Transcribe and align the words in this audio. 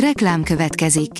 Reklám 0.00 0.42
következik. 0.42 1.10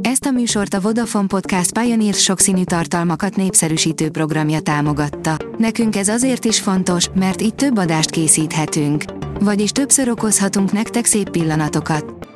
Ezt 0.00 0.24
a 0.24 0.30
műsort 0.30 0.74
a 0.74 0.80
Vodafone 0.80 1.26
Podcast 1.26 1.78
Pioneer 1.78 2.14
sokszínű 2.14 2.64
tartalmakat 2.64 3.36
népszerűsítő 3.36 4.10
programja 4.10 4.60
támogatta. 4.60 5.36
Nekünk 5.58 5.96
ez 5.96 6.08
azért 6.08 6.44
is 6.44 6.60
fontos, 6.60 7.08
mert 7.14 7.42
így 7.42 7.54
több 7.54 7.78
adást 7.78 8.10
készíthetünk. 8.10 9.04
Vagyis 9.40 9.70
többször 9.70 10.08
okozhatunk 10.08 10.72
nektek 10.72 11.04
szép 11.04 11.30
pillanatokat. 11.30 12.28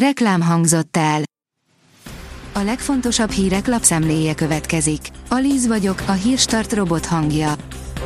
Reklám 0.00 0.40
hangzott 0.40 0.96
el. 0.96 1.22
A 2.52 2.60
legfontosabb 2.60 3.30
hírek 3.30 3.66
lapszemléje 3.66 4.34
következik. 4.34 5.00
Alíz 5.28 5.66
vagyok, 5.66 6.02
a 6.06 6.12
hírstart 6.12 6.72
robot 6.72 7.06
hangja. 7.06 7.54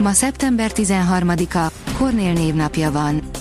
Ma 0.00 0.12
szeptember 0.12 0.70
13-a, 0.75 1.73
Kornél 1.98 2.32
névnapja 2.32 2.91
van. 2.91 3.32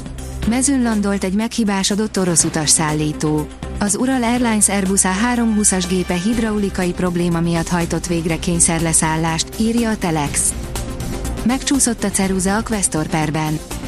Mezőn 0.52 0.81
landolt 0.81 1.23
egy 1.23 1.33
meghibásodott 1.33 2.18
orosz 2.18 2.43
utasszállító. 2.43 3.47
Az 3.79 3.96
Ural 3.96 4.23
Airlines 4.23 4.69
Airbus 4.69 5.01
A320-as 5.04 5.86
gépe 5.89 6.14
hidraulikai 6.14 6.92
probléma 6.92 7.39
miatt 7.39 7.68
hajtott 7.68 8.07
végre 8.07 8.39
kényszerleszállást, 8.39 9.47
írja 9.59 9.89
a 9.89 9.97
Telex. 9.97 10.54
Megcsúszott 11.45 12.04
a 12.04 12.09
ceruza 12.09 12.56
a 12.56 12.64
Questor. 12.64 13.07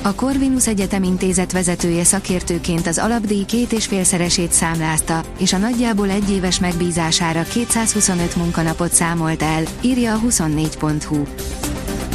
A 0.02 0.14
Corvinus 0.14 0.68
Egyetem 0.68 1.04
intézet 1.04 1.52
vezetője 1.52 2.04
szakértőként 2.04 2.88
az 2.88 2.98
alapdíj 2.98 3.46
két 3.46 3.72
és 3.72 3.86
félszeresét 3.86 4.52
számlázta, 4.52 5.24
és 5.40 5.54
a 5.54 5.58
nagyjából 5.58 6.10
egy 6.10 6.30
éves 6.30 6.60
megbízására 6.60 7.44
225 7.44 8.36
munkanapot 8.36 8.94
számolt 8.94 9.42
el, 9.42 9.64
írja 9.82 10.14
a 10.14 10.20
24.hu. 10.20 11.24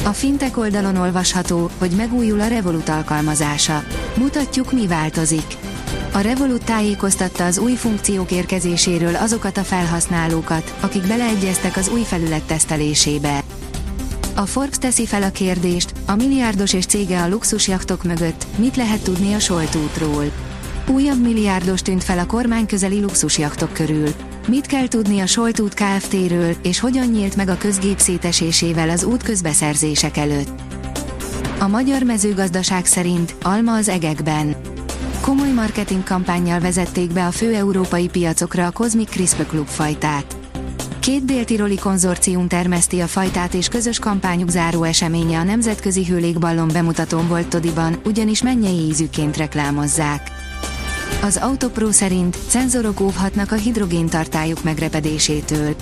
A 0.08 0.12
fintek 0.12 0.56
oldalon 0.56 0.96
olvasható, 0.96 1.70
hogy 1.78 1.90
megújul 1.90 2.40
a 2.40 2.46
Revolut 2.46 2.88
alkalmazása. 2.88 3.82
Mutatjuk, 4.16 4.72
mi 4.72 4.86
változik. 4.86 5.56
A 6.12 6.18
Revolut 6.18 6.64
tájékoztatta 6.64 7.44
az 7.44 7.58
új 7.58 7.74
funkciók 7.74 8.30
érkezéséről 8.30 9.14
azokat 9.14 9.56
a 9.56 9.62
felhasználókat, 9.62 10.74
akik 10.80 11.06
beleegyeztek 11.06 11.76
az 11.76 11.88
új 11.88 12.02
felület 12.02 12.42
tesztelésébe. 12.42 13.42
A 14.34 14.46
Forbes 14.46 14.78
teszi 14.78 15.06
fel 15.06 15.22
a 15.22 15.30
kérdést, 15.30 15.92
a 16.06 16.14
milliárdos 16.14 16.72
és 16.72 16.86
cége 16.86 17.22
a 17.22 17.28
luxusjachtok 17.28 18.04
mögött, 18.04 18.46
mit 18.56 18.76
lehet 18.76 19.02
tudni 19.02 19.34
a 19.34 19.38
Solt 19.38 19.74
útról. 19.74 20.24
Újabb 20.86 21.22
milliárdos 21.22 21.82
tűnt 21.82 22.04
fel 22.04 22.18
a 22.18 22.26
kormány 22.26 22.66
közeli 22.66 23.00
luxusjachtok 23.00 23.72
körül. 23.72 24.08
Mit 24.48 24.66
kell 24.66 24.88
tudni 24.88 25.20
a 25.20 25.26
Solt 25.26 25.60
út 25.60 25.74
Kft-ről, 25.74 26.56
és 26.62 26.80
hogyan 26.80 27.06
nyílt 27.06 27.36
meg 27.36 27.48
a 27.48 27.56
közgép 27.56 27.98
szétesésével 27.98 28.90
az 28.90 29.04
út 29.04 29.22
közbeszerzések 29.22 30.16
előtt? 30.16 30.60
A 31.58 31.66
magyar 31.66 32.02
mezőgazdaság 32.02 32.86
szerint 32.86 33.34
alma 33.42 33.74
az 33.74 33.88
egekben. 33.88 34.56
Komoly 35.20 35.52
marketing 35.52 36.02
kampányjal 36.02 36.60
vezették 36.60 37.12
be 37.12 37.26
a 37.26 37.30
fő 37.30 37.54
európai 37.54 38.08
piacokra 38.08 38.66
a 38.66 38.70
Cosmic 38.70 39.10
CRISPR 39.10 39.46
Club 39.46 39.66
fajtát. 39.66 40.36
Két 41.00 41.24
déltiroli 41.24 41.76
konzorcium 41.76 42.48
termeszti 42.48 43.00
a 43.00 43.06
fajtát 43.06 43.54
és 43.54 43.68
közös 43.68 43.98
kampányuk 43.98 44.48
záró 44.48 44.82
eseménye 44.82 45.38
a 45.38 45.42
Nemzetközi 45.42 46.04
Hőlégballon 46.04 46.68
bemutatón 46.72 47.28
volt 47.28 47.48
Todiban, 47.48 48.00
ugyanis 48.04 48.42
mennyei 48.42 48.86
ízűként 48.88 49.36
reklámozzák. 49.36 50.37
Az 51.22 51.36
Autopro 51.36 51.92
szerint 51.92 52.36
szenzorok 52.48 53.00
óvhatnak 53.00 53.52
a 53.52 53.54
hidrogéntartályuk 53.54 54.62
megrepedésétől. 54.62 55.74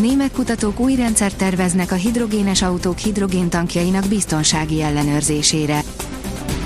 Német 0.00 0.32
kutatók 0.32 0.80
új 0.80 0.94
rendszert 0.94 1.36
terveznek 1.36 1.92
a 1.92 1.94
hidrogénes 1.94 2.62
autók 2.62 2.98
hidrogéntankjainak 2.98 4.04
biztonsági 4.08 4.82
ellenőrzésére. 4.82 5.80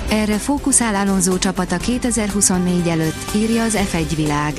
Erre 0.09 0.37
fókuszál 0.37 0.95
Alonso 0.95 1.37
csapata 1.37 1.77
2024 1.77 2.87
előtt, 2.87 3.35
írja 3.35 3.63
az 3.63 3.77
F1 3.91 4.11
világ. 4.15 4.53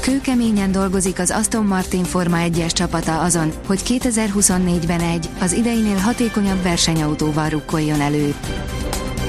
Kőkeményen 0.00 0.72
dolgozik 0.72 1.18
az 1.18 1.30
Aston 1.30 1.64
Martin 1.64 2.04
Forma 2.04 2.36
1-es 2.40 2.72
csapata 2.72 3.20
azon, 3.20 3.52
hogy 3.66 3.80
2024-ben 3.84 5.00
egy, 5.00 5.28
az 5.40 5.52
ideinél 5.52 5.96
hatékonyabb 5.96 6.62
versenyautóval 6.62 7.48
rukkoljon 7.48 8.00
elő. 8.00 8.34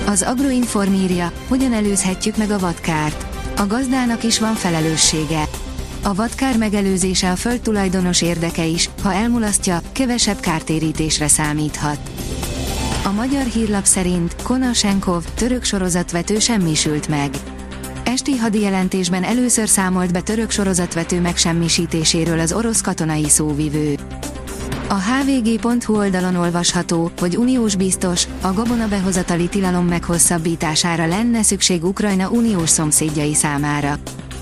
Az 0.06 0.22
Agroinform 0.22 0.94
írja, 0.94 1.31
hogyan 1.47 1.73
előzhetjük 1.73 2.38
meg 2.38 2.50
a 2.52 2.59
vadkárt. 2.59 3.33
A 3.58 3.68
gazdának 3.68 4.24
is 4.24 4.40
van 4.40 4.53
felelőssége. 4.53 5.44
A 6.03 6.14
vadkár 6.14 6.58
megelőzése 6.58 7.31
a 7.31 7.36
földtulajdonos 7.36 8.22
érdeke 8.22 8.66
is, 8.66 8.90
ha 9.03 9.14
elmulasztja, 9.14 9.81
kevesebb 9.91 10.40
kártérítésre 10.40 11.28
számíthat. 11.28 11.97
A 13.06 13.12
magyar 13.12 13.44
hírlap 13.46 13.86
szerint 13.86 14.36
Konashenkov, 14.44 15.24
török 15.36 15.64
sorozatvető 15.64 16.40
semmisült 16.40 17.08
meg. 17.08 17.30
Esti 18.03 18.38
hadijelentésben 18.38 19.24
először 19.24 19.68
számolt 19.68 20.12
be 20.12 20.22
török 20.22 20.52
sorozatvető 20.52 21.22
megsemmisítéséről 21.22 22.40
az 22.40 22.53
orosz 22.53 22.81
katonai 22.81 23.30
szóvivő. 23.30 23.96
A 24.94 25.00
hvg.hu 25.00 25.96
oldalon 25.96 26.36
olvasható, 26.36 27.12
hogy 27.20 27.38
uniós 27.38 27.76
biztos, 27.76 28.28
a 28.42 28.54
gabona 28.54 28.88
behozatali 28.88 29.48
tilalom 29.48 29.86
meghosszabbítására 29.86 31.08
lenne 31.08 31.44
szükség 31.44 31.84
Ukrajna 31.84 32.30
uniós 32.30 32.70
szomszédjai 32.70 33.34
számára. 33.34 33.96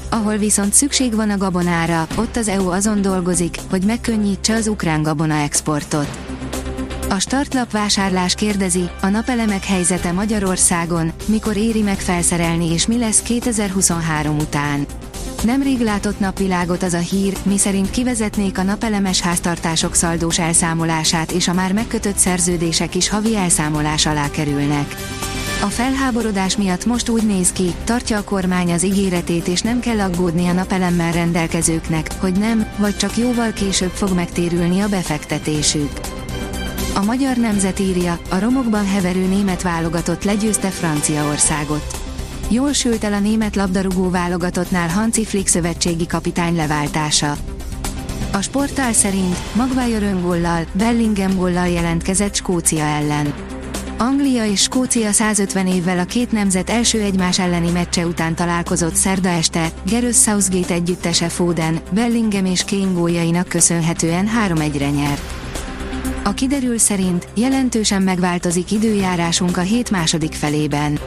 Ahol 0.09 0.37
viszont 0.37 0.73
szükség 0.73 1.15
van 1.15 1.29
a 1.29 1.37
gabonára, 1.37 2.07
ott 2.15 2.35
az 2.35 2.47
EU 2.47 2.69
azon 2.69 3.01
dolgozik, 3.01 3.57
hogy 3.69 3.83
megkönnyítse 3.83 4.53
az 4.53 4.67
ukrán 4.67 5.01
gabona 5.03 5.33
exportot. 5.33 6.17
A 7.09 7.19
startlap 7.19 7.71
vásárlás 7.71 8.35
kérdezi, 8.35 8.89
a 9.01 9.07
napelemek 9.07 9.63
helyzete 9.63 10.11
Magyarországon, 10.11 11.11
mikor 11.25 11.57
éri 11.57 11.81
meg 11.81 11.99
felszerelni 11.99 12.71
és 12.71 12.87
mi 12.87 12.97
lesz 12.97 13.21
2023 13.21 14.37
után. 14.37 14.85
Nemrég 15.43 15.79
látott 15.79 16.19
napvilágot 16.19 16.83
az 16.83 16.93
a 16.93 16.97
hír, 16.97 17.37
miszerint 17.43 17.89
kivezetnék 17.89 18.57
a 18.57 18.63
napelemes 18.63 19.21
háztartások 19.21 19.95
szaldós 19.95 20.39
elszámolását 20.39 21.31
és 21.31 21.47
a 21.47 21.53
már 21.53 21.73
megkötött 21.73 22.17
szerződések 22.17 22.95
is 22.95 23.09
havi 23.09 23.35
elszámolás 23.35 24.05
alá 24.05 24.29
kerülnek. 24.29 24.95
A 25.61 25.65
felháborodás 25.65 26.57
miatt 26.57 26.85
most 26.85 27.09
úgy 27.09 27.23
néz 27.23 27.51
ki, 27.51 27.73
tartja 27.83 28.17
a 28.17 28.23
kormány 28.23 28.71
az 28.71 28.83
ígéretét 28.83 29.47
és 29.47 29.61
nem 29.61 29.79
kell 29.79 29.99
aggódni 29.99 30.47
a 30.47 30.53
napelemmel 30.53 31.11
rendelkezőknek, 31.11 32.11
hogy 32.19 32.33
nem, 32.33 32.67
vagy 32.77 32.97
csak 32.97 33.17
jóval 33.17 33.51
később 33.51 33.91
fog 33.91 34.13
megtérülni 34.13 34.79
a 34.79 34.87
befektetésük. 34.87 35.91
A 36.93 37.03
magyar 37.03 37.37
nemzet 37.37 37.79
írja, 37.79 38.19
a 38.29 38.39
romokban 38.39 38.85
heverő 38.85 39.25
német 39.27 39.61
válogatott 39.61 40.23
legyőzte 40.23 40.69
Franciaországot. 40.69 42.00
Jól 42.53 42.73
sült 42.73 43.03
el 43.03 43.13
a 43.13 43.19
német 43.19 43.55
labdarúgó 43.55 44.09
válogatottnál 44.09 44.89
Hanci 44.89 45.25
Flick 45.25 45.47
szövetségi 45.47 46.05
kapitány 46.05 46.55
leváltása. 46.55 47.35
A 48.31 48.41
sportál 48.41 48.93
szerint 48.93 49.37
Maguire 49.55 50.05
öngollal, 50.05 50.65
Bellingham 50.73 51.35
gollal 51.35 51.67
jelentkezett 51.67 52.35
Skócia 52.35 52.83
ellen. 52.83 53.33
Anglia 53.97 54.45
és 54.45 54.61
Skócia 54.61 55.11
150 55.11 55.67
évvel 55.67 55.99
a 55.99 56.05
két 56.05 56.31
nemzet 56.31 56.69
első 56.69 57.01
egymás 57.01 57.39
elleni 57.39 57.71
meccse 57.71 58.05
után 58.05 58.35
találkozott 58.35 58.95
szerda 58.95 59.29
este, 59.29 59.71
Gareth 59.89 60.17
Southgate 60.17 60.73
együttese 60.73 61.29
Foden, 61.29 61.79
Bellingham 61.91 62.45
és 62.45 62.63
Kane 62.63 62.91
góljainak 62.93 63.47
köszönhetően 63.47 64.29
3-1-re 64.47 64.89
nyert. 64.89 65.21
A 66.23 66.33
kiderül 66.33 66.77
szerint 66.77 67.27
jelentősen 67.33 68.01
megváltozik 68.01 68.71
időjárásunk 68.71 69.57
a 69.57 69.61
hét 69.61 69.91
második 69.91 70.33
felében. 70.33 70.99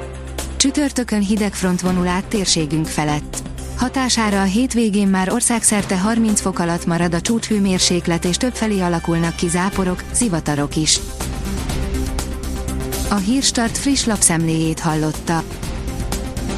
Csütörtökön 0.65 1.21
hideg 1.21 1.55
front 1.55 1.81
vonul 1.81 2.07
át 2.07 2.25
térségünk 2.25 2.87
felett. 2.87 3.43
Hatására 3.77 4.41
a 4.41 4.45
hétvégén 4.45 5.09
már 5.09 5.33
országszerte 5.33 5.99
30 5.99 6.41
fok 6.41 6.59
alatt 6.59 6.87
marad 6.87 7.15
a 7.15 7.21
csúcshőmérséklet 7.21 8.25
és 8.25 8.37
többfelé 8.37 8.81
alakulnak 8.81 9.37
ki 9.37 9.49
záporok, 9.49 10.05
zivatarok 10.13 10.77
is. 10.77 11.01
A 13.11 13.15
Hírstart 13.15 13.79
friss 13.79 14.05
lapszemléjét 14.05 14.81
hallotta. 14.81 15.43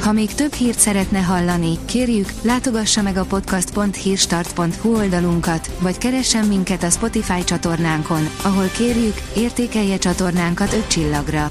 Ha 0.01 0.13
még 0.13 0.35
több 0.35 0.53
hírt 0.53 0.79
szeretne 0.79 1.19
hallani, 1.19 1.79
kérjük, 1.85 2.33
látogassa 2.43 3.03
meg 3.03 3.17
a 3.17 3.25
podcast.hírstart.hu 3.25 4.97
oldalunkat, 4.97 5.71
vagy 5.79 5.99
keressen 5.99 6.47
minket 6.47 6.83
a 6.83 6.91
Spotify 6.91 7.45
csatornánkon, 7.45 8.29
ahol 8.43 8.67
kérjük, 8.67 9.15
értékelje 9.37 9.99
csatornánkat 9.99 10.73
5 10.73 10.87
csillagra. 10.87 11.51